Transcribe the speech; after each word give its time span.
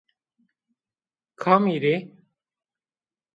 Kamî 1.41 1.75
rê? 1.83 1.95